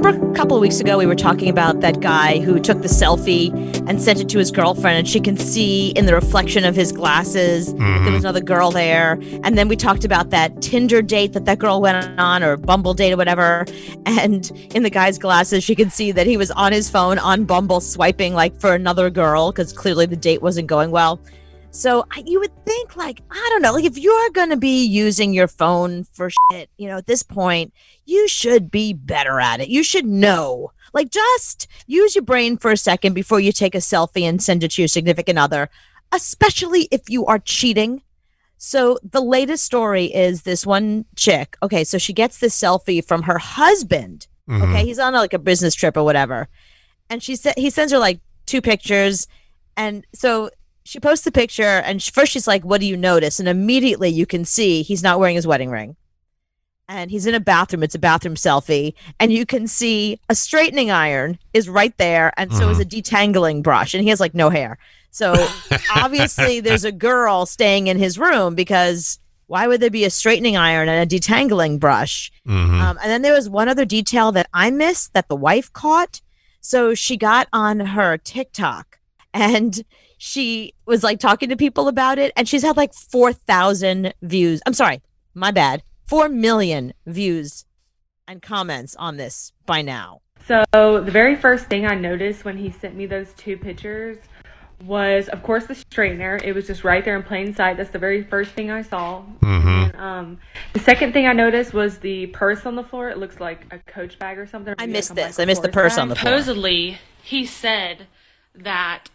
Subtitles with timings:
[0.00, 2.88] remember a couple of weeks ago we were talking about that guy who took the
[2.88, 3.52] selfie
[3.86, 6.92] and sent it to his girlfriend, and she can see in the reflection of his
[6.92, 8.04] glasses Mm-hmm.
[8.04, 9.18] there was another girl there.
[9.44, 12.94] And then we talked about that Tinder date that that girl went on, or Bumble
[12.94, 13.64] date, or whatever.
[14.06, 17.44] And in the guy's glasses, she could see that he was on his phone on
[17.44, 21.20] Bumble swiping like for another girl because clearly the date wasn't going well.
[21.72, 24.84] So I- you would think, like, I don't know, like if you're going to be
[24.84, 27.72] using your phone for shit, you know, at this point,
[28.04, 29.68] you should be better at it.
[29.68, 30.72] You should know.
[30.92, 34.64] Like, just use your brain for a second before you take a selfie and send
[34.64, 35.70] it to your significant other,
[36.10, 38.02] especially if you are cheating.
[38.58, 41.56] So the latest story is this one chick.
[41.62, 44.26] Okay, so she gets this selfie from her husband.
[44.48, 44.62] Mhm.
[44.70, 46.48] Okay, he's on like a business trip or whatever,
[47.08, 49.28] and she said he sends her like two pictures,
[49.76, 50.50] and so
[50.90, 54.26] she posts the picture, and first she's like, "What do you notice?" And immediately you
[54.26, 55.94] can see he's not wearing his wedding ring,
[56.88, 57.84] and he's in a bathroom.
[57.84, 62.52] It's a bathroom selfie, and you can see a straightening iron is right there, and
[62.52, 64.78] so is a detangling brush, and he has like no hair.
[65.12, 65.34] So
[65.94, 70.56] obviously, there's a girl staying in his room because why would there be a straightening
[70.56, 72.32] iron and a detangling brush?
[72.48, 72.80] Mhm.
[72.80, 76.20] Um, and then there was one other detail that I missed that the wife caught.
[76.60, 78.98] So she got on her TikTok
[79.32, 79.84] and
[80.22, 84.60] she was like talking to people about it, and she's had like 4,000 views.
[84.66, 85.00] I'm sorry,
[85.32, 85.82] my bad.
[86.04, 87.64] 4 million views
[88.28, 90.20] and comments on this by now.
[90.46, 94.18] So the very first thing I noticed when he sent me those two pictures
[94.84, 96.42] was, of course, the straightener.
[96.44, 97.78] It was just right there in plain sight.
[97.78, 99.22] That's the very first thing I saw.
[99.40, 99.68] Mm-hmm.
[99.68, 100.38] And, um,
[100.74, 103.08] the second thing I noticed was the purse on the floor.
[103.08, 104.74] It looks like a Coach bag or something.
[104.78, 105.38] I missed like this.
[105.40, 106.02] I missed the purse bag.
[106.02, 106.32] on the floor.
[106.32, 108.06] supposedly he said
[108.54, 109.08] that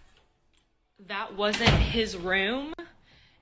[1.08, 2.73] that wasn't his room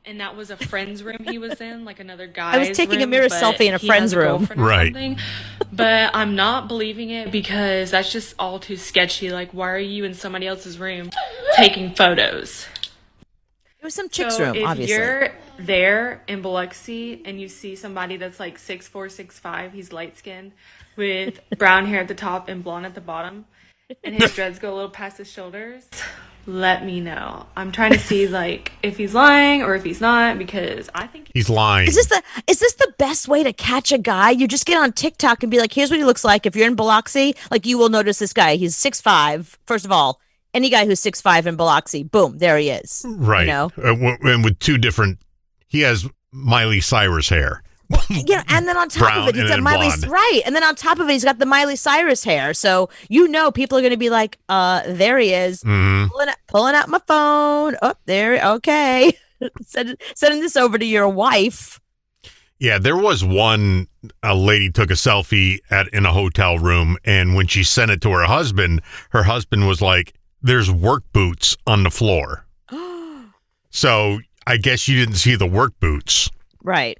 [0.05, 2.65] and that was a friend's room he was in like another guy's room.
[2.65, 4.45] I was taking a mirror selfie in a friend's has room.
[4.45, 5.17] girlfriend Right.
[5.71, 10.03] but i'm not believing it because that's just all too sketchy like why are you
[10.03, 11.09] in somebody else's room
[11.55, 12.67] taking photos
[13.79, 14.95] It was some chick's so room, if obviously.
[14.95, 19.93] you're there in Biloxi and you see somebody that's like six four, six five, he's
[19.93, 20.51] light skinned
[20.97, 23.45] with brown hair at the top and blonde at the bottom,
[24.03, 25.87] and his dreads go a little past his shoulders,
[26.45, 27.45] let me know.
[27.55, 31.29] I'm trying to see like if he's lying or if he's not because I think
[31.33, 31.87] He's lying.
[31.87, 34.29] Is this the is this the best way to catch a guy?
[34.31, 36.67] You just get on TikTok and be like, "Here's what he looks like." If you're
[36.67, 38.55] in Biloxi, like you will notice this guy.
[38.55, 39.57] He's six five.
[39.65, 40.19] First of all,
[40.53, 43.03] any guy who's six five in Biloxi, boom, there he is.
[43.07, 43.41] right.
[43.41, 45.17] You know, Uh, w- and with two different,
[45.67, 47.63] he has Miley Cyrus hair.
[48.27, 48.43] yeah.
[48.47, 50.07] And then on top Brown of it, he's got Miley blonde.
[50.09, 50.41] right.
[50.45, 52.53] And then on top of it, he's got the Miley Cyrus hair.
[52.53, 56.09] So you know, people are going to be like, "Uh, there he is." Mhm.
[56.09, 57.75] Pulling out, pulling out my phone.
[57.81, 58.43] Oh, there.
[58.55, 59.17] Okay.
[59.61, 61.79] Send, sending this over to your wife.
[62.59, 63.87] Yeah, there was one
[64.21, 67.99] a lady took a selfie at in a hotel room, and when she sent it
[68.01, 72.45] to her husband, her husband was like, "There's work boots on the floor."
[73.69, 76.29] so I guess you didn't see the work boots,
[76.63, 76.97] right.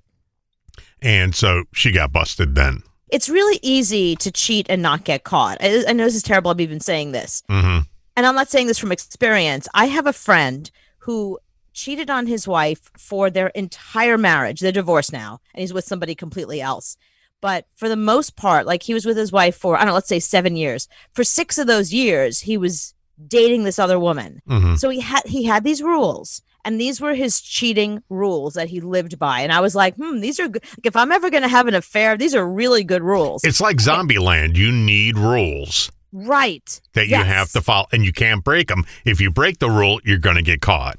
[1.03, 2.56] And so she got busted.
[2.56, 5.58] Then, it's really easy to cheat and not get caught.
[5.62, 6.52] I, I know this is terrible.
[6.52, 7.80] I'm even saying this, hmm
[8.16, 9.68] and I'm not saying this from experience.
[9.74, 10.69] I have a friend
[11.00, 11.40] who
[11.74, 14.59] cheated on his wife for their entire marriage.
[14.59, 16.96] They're divorced now, and he's with somebody completely else.
[17.42, 19.94] But for the most part, like he was with his wife for I don't know,
[19.96, 20.88] let's say seven years.
[21.12, 22.93] For six of those years, he was
[23.28, 24.41] dating this other woman.
[24.47, 28.69] hmm So he had he had these rules, and these were his cheating rules that
[28.69, 29.41] he lived by.
[29.41, 30.63] And I was like, hmm, these are good.
[30.78, 33.44] Like, if I'm ever going to have an affair, these are really good rules.
[33.44, 34.56] it's like Zombieland.
[34.56, 36.81] You need rules right.
[36.94, 37.28] that you Yes.
[37.28, 38.85] have to follow, and you can't break them.
[39.06, 40.97] If you break the rule, you're going to get caught.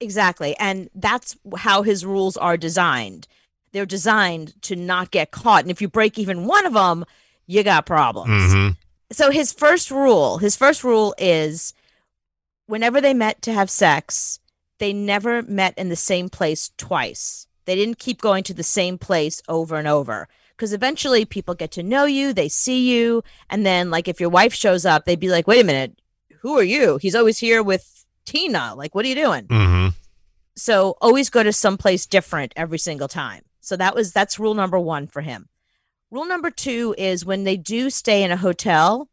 [0.00, 0.56] Exactly.
[0.58, 3.28] And that's how his rules are designed.
[3.72, 5.62] They're designed to not get caught.
[5.62, 7.04] And if you break even one of them,
[7.46, 8.52] you got problems.
[8.52, 8.68] hmm
[9.12, 11.74] So his first rule, his first rule is
[12.66, 14.40] whenever they met to have sex,
[14.78, 17.46] they never met in the same place twice.
[17.64, 20.28] They didn't keep going to the same place over and over.
[20.56, 24.30] Because eventually people get to know you, they see you, and then like if your
[24.30, 25.98] wife shows up, they'd be like, "Wait a minute,
[26.40, 26.98] who are you?
[26.98, 28.74] He's always here with Tina.
[28.76, 29.88] Like, what are you doing?" hmm
[30.54, 34.78] so always go to someplace different every single time so that was that's rule number
[34.78, 35.48] one for him
[36.12, 39.08] rule number two is when they do stay in a hotel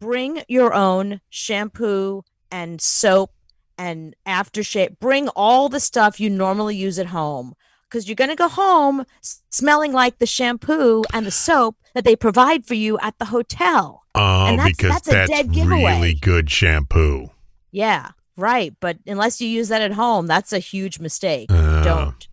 [0.00, 3.30] bring your own shampoo and soap
[3.78, 7.54] and aftershave bring all the stuff you normally use at home
[7.88, 9.04] because you're going to go home
[9.50, 14.02] smelling like the shampoo and the soap that they provide for you at the hotel
[14.14, 15.84] Oh, And that's- because that's a dead giveaway.
[15.84, 17.30] really good shampoo.
[17.70, 18.74] Yeah, right.
[18.80, 21.46] But unless you use that at home, that's a huge mistake.
[21.50, 21.84] Oh.
[21.84, 22.28] Don't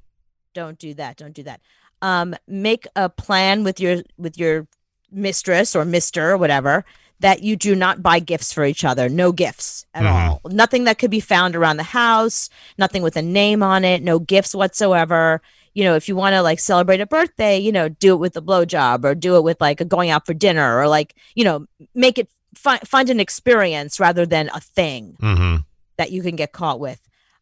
[0.55, 1.15] don't do that.
[1.17, 1.61] Don't do that.
[2.05, 4.67] Um, make a plan with your with your
[5.11, 6.85] mistress or mister or whatever
[7.19, 9.07] that you do not buy gifts for each other.
[9.09, 10.11] No gifts at Mhm.
[10.11, 10.41] all.
[10.63, 14.19] Nothing that could be found around the house, nothing with a name on it, no
[14.19, 15.41] gifts whatsoever.
[15.73, 18.35] You know, if you want to like celebrate a birthday, you know, do it with
[18.37, 21.43] a blowjob or do it with like a going out for dinner or like, you
[21.45, 21.65] know,
[21.95, 25.57] make it fi- find an experience rather than a thing hmm
[25.97, 27.01] that you can get caught with.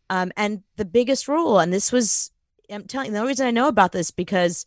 [0.10, 2.30] Um, and the biggest rule, and this was,
[2.74, 4.66] I'm telling you, the only reason I know about this because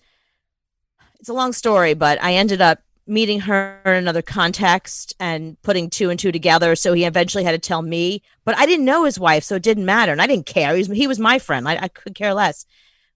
[1.19, 5.89] it's a long story, but I ended up meeting her in another context and putting
[5.89, 6.75] two and two together.
[6.75, 9.63] So he eventually had to tell me, but I didn't know his wife, so it
[9.63, 10.13] didn't matter.
[10.13, 10.73] And I didn't care.
[10.75, 11.69] He was, he was my friend.
[11.69, 12.67] I, I could care less.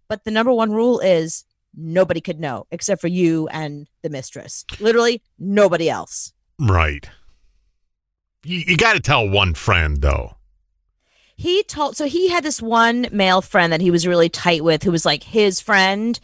[0.08, 1.44] But the number one rule is
[1.74, 4.64] nobody could know except for you and the mistress.
[4.80, 6.32] Literally nobody else.
[6.58, 7.08] Right.
[8.44, 10.36] You, you got to tell one friend though.
[11.40, 14.82] He told so he had this one male friend that he was really tight with
[14.82, 16.20] who was like his friend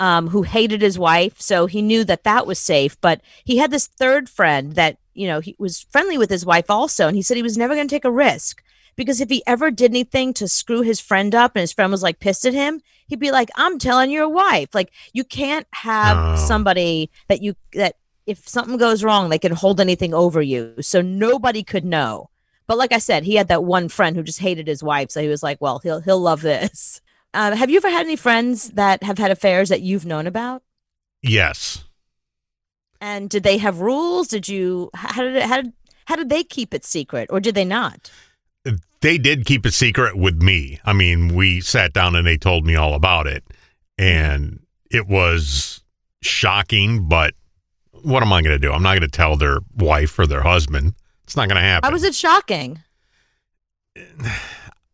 [0.00, 1.40] um, who hated his wife.
[1.40, 5.28] So he knew that that was safe but he had this third friend that you
[5.28, 7.86] know he was friendly with his wife also and he said he was never going
[7.86, 8.60] to take a risk.
[8.96, 12.02] Because if he ever did anything to screw his friend up and his friend was
[12.02, 14.74] like pissed at him he'd be like i'm telling your wife.
[14.74, 16.36] Like you can't have Oh.
[16.44, 17.94] somebody that you that
[18.26, 20.74] if something goes wrong they can hold anything over you.
[20.80, 22.30] So nobody could know
[22.66, 25.20] but like I said, he had that one friend who just hated his wife, so
[25.20, 27.00] he was like, "Well, he'll he'll love this."
[27.34, 30.62] Uh, have you ever had any friends that have had affairs that you've known about?
[31.22, 31.84] Yes.
[33.00, 34.28] And did they have rules?
[34.28, 35.72] Did you how did it, how did
[36.06, 38.10] how did they keep it secret, or did they not?
[39.00, 40.80] They did keep it secret with me.
[40.84, 43.44] I mean, we sat down and they told me all about it.
[43.98, 44.60] And
[44.90, 45.82] it was
[46.22, 47.34] shocking, but
[48.02, 48.72] what am I going to do?
[48.72, 50.94] I'm not going to tell their wife or their husband.
[51.26, 51.88] It's not going to happen.
[51.88, 52.78] How was it shocking?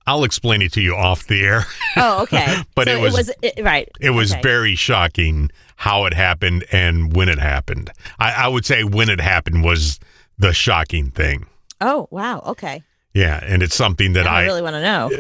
[0.07, 1.67] I'll explain it to you off the air.
[1.97, 2.63] Oh, okay.
[2.75, 3.89] But So it was- it, right.
[4.01, 4.41] It was Okay.
[4.43, 7.91] very shocking how it happened and when it happened.
[8.19, 10.01] I, I would say when it happened was
[10.39, 11.47] the shocking thing.
[11.81, 12.41] Oh wow.
[12.47, 12.83] Okay.
[13.15, 15.11] Yeah, and it's something that I I, really want to know.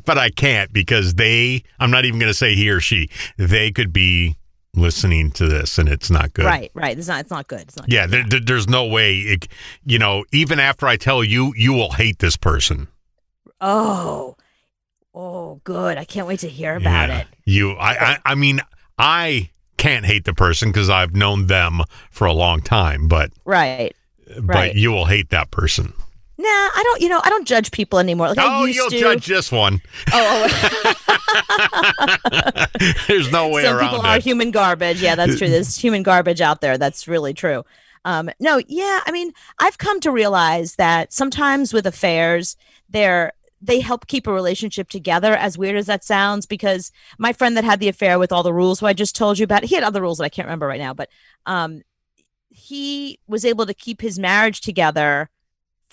[0.06, 1.62] but I can't because they.
[1.78, 3.10] I'm not even going to say he or she.
[3.36, 4.36] They could be
[4.76, 6.44] listening to this, and it's not good.
[6.44, 6.70] Right.
[6.74, 6.96] Right.
[6.98, 7.20] It's not.
[7.20, 7.60] It's not good.
[7.62, 7.90] It's not.
[7.90, 9.18] Yeah, there, there- there's no way.
[9.20, 9.48] It,
[9.84, 12.88] you know, even after I tell you, you will hate this person.
[13.60, 14.36] Oh.
[15.14, 15.96] Oh, good.
[15.96, 17.18] I can't wait to hear about Yeah.
[17.20, 17.26] it.
[17.44, 18.60] You, I, I, I mean,
[18.98, 23.94] I can't hate the person because I've known them for a long time, but Right.
[24.40, 24.74] but Right.
[24.74, 25.92] you will hate that person.
[26.44, 27.00] Nah, I don't.
[27.00, 28.28] You know, I don't judge people anymore.
[28.28, 29.00] Like I oh, used you'll to.
[29.00, 29.80] judge this one.
[30.12, 30.46] Oh,
[31.16, 32.66] oh.
[33.08, 34.22] There's no way some around people are it.
[34.22, 35.00] human garbage.
[35.00, 35.48] Yeah, that's true.
[35.48, 36.76] There's human garbage out there.
[36.76, 37.64] That's really true.
[38.04, 39.00] Um, no, yeah.
[39.06, 42.58] I mean, I've come to realize that sometimes with affairs,
[42.90, 43.32] they're
[43.62, 45.32] they help keep a relationship together.
[45.32, 48.52] As weird as that sounds, because my friend that had the affair with all the
[48.52, 50.66] rules, who I just told you about, he had other rules that I can't remember
[50.66, 51.08] right now, but
[51.46, 51.80] um,
[52.50, 55.30] he was able to keep his marriage together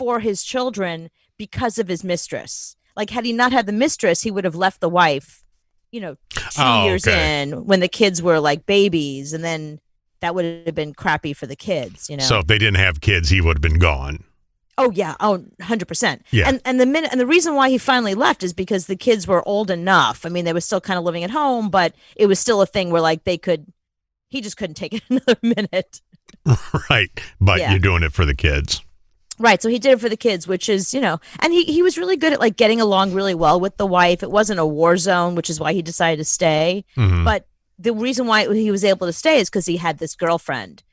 [0.01, 2.75] for his children because of his mistress.
[2.95, 5.43] Like, had he not had the mistress, he would have left the wife,
[5.91, 7.43] you know, two Oh, years okay.
[7.43, 9.79] in when the kids were like babies, and then
[10.21, 12.23] that would have been crappy for the kids, you know.
[12.23, 14.23] So if they didn't have kids, he would have been gone.
[14.79, 16.21] Oh yeah, oh 100%.
[16.31, 16.47] Yeah.
[16.49, 19.27] And and the minute and the reason why he finally left is because the kids
[19.27, 20.25] were old enough.
[20.25, 22.65] I mean, they were still kind of living at home, but it was still a
[22.65, 23.67] thing where like they could
[24.29, 26.01] he just couldn't take it another minute.
[26.89, 27.11] right.
[27.39, 27.69] But Yeah.
[27.71, 28.81] you're doing it for the kids.
[29.41, 29.59] Right.
[29.61, 31.97] So he did it for the kids, which is, you know, and he he was
[31.97, 34.21] really good at like getting along really well with the wife.
[34.21, 36.85] It wasn't a war zone, which is why he decided to stay.
[36.95, 37.25] Mhm.
[37.25, 37.47] But
[37.79, 40.83] the reason why he was able to stay is because he had this girlfriend.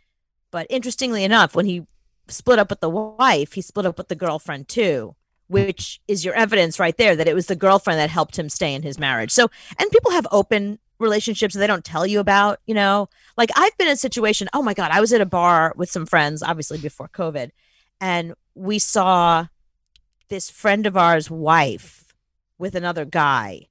[0.50, 1.87] But interestingly enough, when he
[2.28, 5.14] split up with the wife, he split up with the girlfriend too,
[5.49, 8.75] which is your evidence right there that it was the girlfriend that helped him stay
[8.75, 9.31] in his marriage.
[9.31, 13.09] So, and people have open relationships that they don't tell you about, you know?
[13.37, 15.90] Like I've been in a situation, oh my God, I was at a bar with
[15.90, 17.50] some friends, obviously before COVID,
[18.00, 19.47] and we saw
[20.28, 22.14] this friend of ours' wife
[22.59, 23.67] with another guy.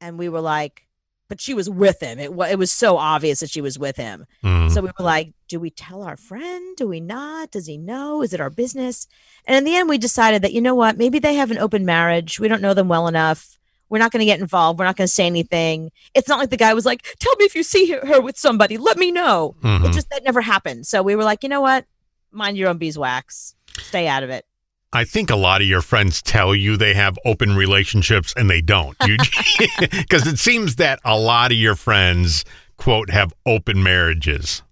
[0.00, 0.86] And we were like,
[1.28, 2.18] but she was with him.
[2.18, 4.26] It, it was so obvious that she was with him.
[4.42, 4.70] Mhm.
[4.70, 6.76] So we were like, do we tell our friend?
[6.76, 7.50] Do we not?
[7.50, 8.22] Does he know?
[8.22, 9.06] Is it our business?
[9.46, 10.98] And in the end, we decided that, you know what?
[10.98, 12.38] Maybe they have an open marriage.
[12.40, 13.58] We don't know them well enough.
[13.88, 14.78] We're not going to get involved.
[14.78, 15.90] We're not going to say anything.
[16.14, 18.76] It's not like the guy was like, tell me if you see her with somebody.
[18.76, 19.54] Let me know.
[19.62, 19.88] Mhm.
[19.88, 20.86] It just, that never happened.
[20.86, 21.86] So we were like, you know what?
[22.34, 23.54] Mind your own beeswax.
[23.78, 24.44] Stay out of it.
[24.92, 28.60] I think a lot of your friends tell you they have open relationships and they
[28.60, 28.96] don't.
[28.98, 32.44] Because it seems that a lot of your friends,
[32.76, 34.62] quote, have open marriages.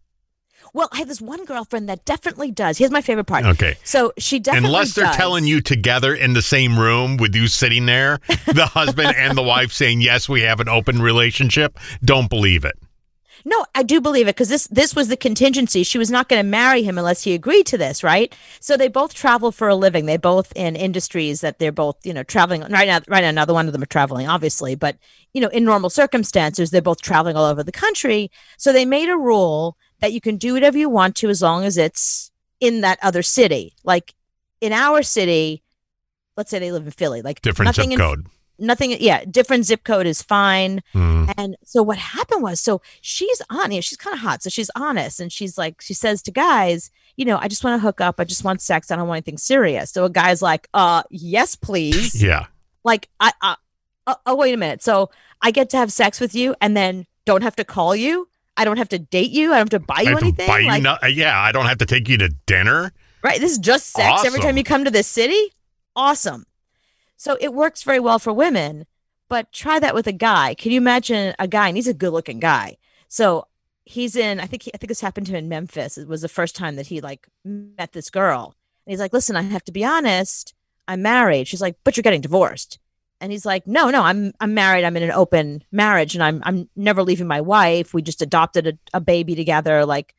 [0.74, 2.78] Well, I have this one girlfriend that definitely does.
[2.78, 3.44] Here's my favorite part.
[3.44, 3.76] Okay.
[3.84, 4.74] So she definitely does.
[4.74, 5.16] Unless they're does.
[5.16, 9.42] telling you together in the same room with you sitting there, the husband and the
[9.42, 12.78] wife saying, yes, we have an open relationship, don't believe it.
[13.44, 15.82] No, I do believe it because this this was the contingency.
[15.82, 18.34] She was not going to marry him unless he agreed to this, right?
[18.60, 20.06] So they both travel for a living.
[20.06, 23.00] They both in industries that they're both, you know, traveling right now.
[23.08, 24.96] Right now, neither one of them are traveling, obviously, but
[25.32, 28.30] you know, in normal circumstances, they're both traveling all over the country.
[28.58, 31.64] So they made a rule that you can do whatever you want to as long
[31.64, 32.30] as it's
[32.60, 33.74] in that other city.
[33.82, 34.14] Like
[34.60, 35.62] in our city,
[36.36, 38.26] let's say they live in Philly, like different zip code.
[38.58, 40.82] In, nothing yeah different zip code is fine.
[40.94, 41.32] Mm.
[41.36, 44.50] and so what happened was so she's on you know, she's kind of hot so
[44.50, 47.82] she's honest and she's like she says to guys you know i just want to
[47.82, 49.90] hook up i just want sex i don't want anything serious.
[49.90, 52.22] So a guy's like uh yes please.
[52.22, 52.46] Yeah.
[52.84, 53.56] Like i, I
[54.06, 54.82] uh, oh wait a minute.
[54.82, 58.28] So i get to have sex with you and then don't have to call you?
[58.56, 59.52] I don't have to date you?
[59.52, 60.46] I don't have to buy you anything?
[60.46, 62.92] buy you like, no- yeah i don't have to take you to dinner?
[63.22, 64.26] Right this is just sex awesome.
[64.26, 65.52] every time you come to this city?
[65.94, 66.46] Awesome
[67.22, 68.84] so it works very well for women,
[69.28, 70.56] but try that with a guy.
[70.56, 71.68] Can you imagine a guy?
[71.68, 72.78] And he's a good looking guy.
[73.06, 73.46] So
[73.84, 75.96] he's in, I think, he, I think this happened to him in Memphis.
[75.96, 78.56] It was the first time that he like met this girl.
[78.84, 80.52] And he's like, listen, I have to be honest.
[80.88, 81.46] I'm married.
[81.46, 82.80] She's like, but you're getting divorced.
[83.20, 84.82] And he's like, no, no, I'm I'm married.
[84.82, 87.94] I'm in an open marriage, and I'm I'm never leaving my wife.
[87.94, 89.86] We just adopted a, a baby together.
[89.86, 90.16] Like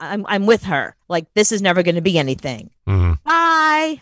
[0.00, 0.94] I'm I'm with her.
[1.08, 2.70] Like this is never going to be anything.
[2.86, 3.14] Mm-hmm.
[3.24, 4.00] Bye.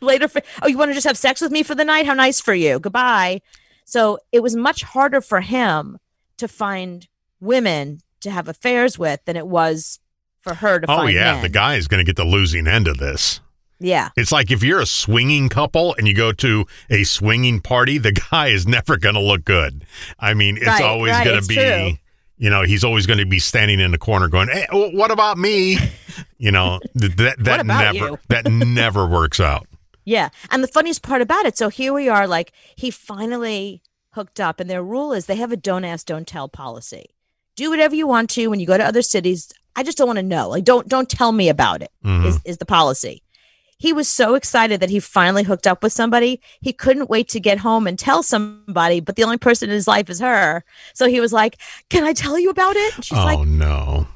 [0.00, 0.28] Later.
[0.28, 2.06] For, oh, you want to just have sex with me for the night?
[2.06, 2.78] How nice for you.
[2.78, 3.40] Goodbye.
[3.84, 5.98] So it was much harder for him
[6.38, 7.06] to find
[7.40, 10.00] women to have affairs with than it was
[10.40, 10.86] for her to.
[10.86, 11.42] Find Oh yeah, men.
[11.42, 13.40] the guy is going to get the losing end of this.
[13.78, 14.08] Yeah.
[14.16, 18.12] It's like if you're a swinging couple and you go to a swinging party, the
[18.30, 19.84] guy is never going to look good.
[20.18, 21.54] I mean, it's right, always right, going to be.
[21.54, 21.98] True
[22.38, 25.38] you know, he's always going to be standing in the corner going, "Hey, what about
[25.38, 25.78] me?"
[26.38, 29.66] You know, that that never that never works out.
[30.04, 34.38] Yeah, and the funniest part about it, so here we are, like he finally hooked
[34.38, 37.14] up, and their rule is they have a don't ask, don't tell policy.
[37.54, 39.50] Do whatever you want to when you go to other cities.
[39.74, 40.50] I just don't want to know.
[40.50, 41.90] Like, don't don't tell me about it.
[42.04, 42.26] Mm-hmm.
[42.26, 43.22] Is is the policy?
[43.78, 46.40] He was so excited that he finally hooked up with somebody.
[46.60, 49.86] He couldn't wait to get home and tell somebody, but the only person in his
[49.86, 50.64] life is her.
[50.94, 51.58] So he was like,
[51.90, 52.96] Can I tell you about it?
[52.96, 54.06] And she's oh, like, no.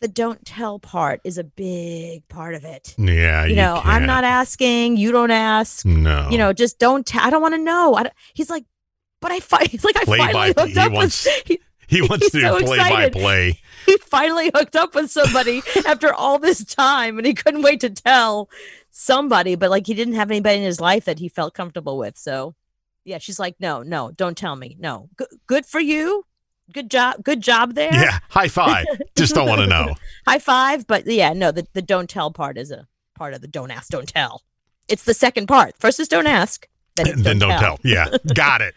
[0.00, 2.94] The don't tell part is a big part of it.
[2.96, 3.44] Yeah.
[3.44, 3.86] You, you know, can't.
[3.86, 4.96] I'm not asking.
[4.96, 5.84] You don't ask.
[5.84, 6.28] No.
[6.30, 7.04] You know, just don't.
[7.04, 7.96] T- I don't want to know.
[7.96, 8.64] I he's like,
[9.20, 11.58] but I fi- he's like, I play finally hooked up wants, with.
[11.88, 13.12] He, he wants to so play excited.
[13.14, 17.62] by play he finally hooked up with somebody after all this time and he couldn't
[17.62, 18.48] wait to tell
[18.90, 22.16] somebody, but like he didn't have anybody in his life that he felt comfortable with.
[22.16, 22.54] So
[23.04, 24.76] yeah, she's like, no, no, don't tell me.
[24.78, 26.24] No, G- good for you.
[26.70, 27.24] Good job.
[27.24, 27.94] Good job there.
[27.94, 28.18] Yeah.
[28.28, 28.84] High five.
[29.16, 29.94] Just don't want to know.
[30.26, 30.86] high five.
[30.86, 33.88] But yeah, no, the, the don't tell part is a part of the don't ask,
[33.88, 34.42] don't tell.
[34.86, 35.74] It's the second part.
[35.78, 36.68] First is don't ask.
[36.96, 37.60] Then, then don't, don't tell.
[37.60, 37.78] tell.
[37.84, 38.08] Yeah.
[38.34, 38.74] Got it.